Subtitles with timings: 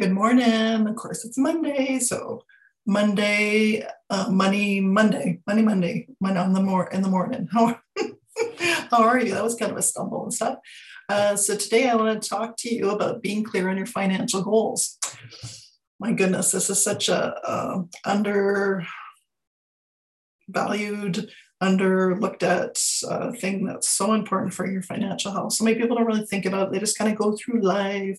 [0.00, 0.88] Good morning.
[0.88, 2.44] Of course, it's Monday, so
[2.86, 7.46] Monday, uh, money Monday, money Monday, money on the more in the morning.
[7.52, 7.78] How
[8.90, 9.34] how are you?
[9.34, 10.56] That was kind of a stumble and stuff.
[11.10, 14.42] Uh, so today I want to talk to you about being clear on your financial
[14.42, 14.96] goals.
[16.00, 18.86] My goodness, this is such a uh, undervalued,
[21.60, 25.52] under looked at uh, thing that's so important for your financial health.
[25.52, 26.72] So many people don't really think about it.
[26.72, 28.18] They just kind of go through life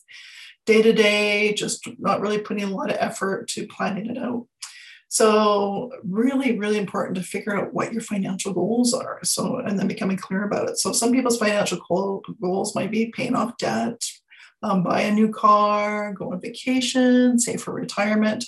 [0.66, 4.48] day to day, just not really putting a lot of effort to planning it out.
[5.09, 9.20] So, really, really important to figure out what your financial goals are.
[9.23, 10.79] So, and then becoming clear about it.
[10.79, 11.79] So, some people's financial
[12.41, 14.02] goals might be paying off debt,
[14.63, 18.43] um, buy a new car, go on vacation, save for retirement.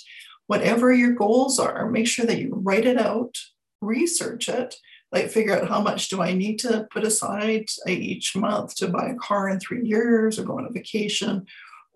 [0.48, 3.36] Whatever your goals are, make sure that you write it out,
[3.80, 4.74] research it,
[5.12, 8.88] like figure out how much do I need to put aside uh, each month to
[8.88, 11.46] buy a car in three years or go on a vacation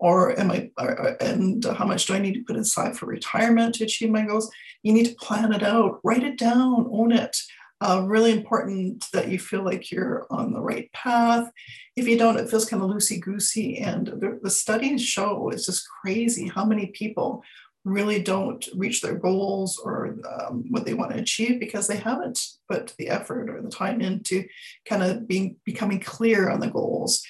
[0.01, 3.75] or am I, or, and how much do I need to put aside for retirement
[3.75, 4.51] to achieve my goals?
[4.81, 7.37] You need to plan it out, write it down, own it.
[7.81, 11.49] Uh, really important that you feel like you're on the right path.
[11.95, 13.77] If you don't, it feels kind of loosey goosey.
[13.77, 17.43] And the, the studies show it's just crazy how many people
[17.83, 22.39] really don't reach their goals or um, what they want to achieve because they haven't
[22.69, 24.43] put the effort or the time into
[24.87, 27.23] kind of being becoming clear on the goals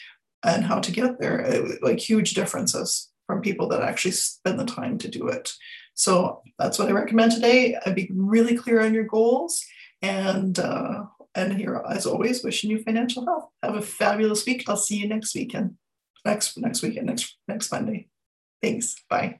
[0.44, 4.66] and how to get there, it, like huge differences from people that actually spend the
[4.66, 5.54] time to do it.
[5.94, 7.78] So that's what I recommend today.
[7.86, 9.64] I'd be really clear on your goals
[10.02, 11.04] and uh,
[11.36, 13.50] and here as always wishing you financial health.
[13.64, 14.68] Have a fabulous week.
[14.68, 15.76] I'll see you next weekend.
[16.26, 18.08] Next next weekend, next next Monday.
[18.62, 18.96] Thanks.
[19.10, 19.40] Bye.